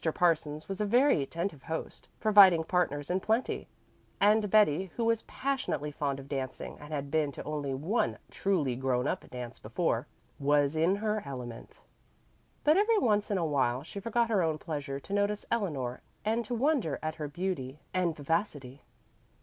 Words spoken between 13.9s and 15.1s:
forgot her own pleasure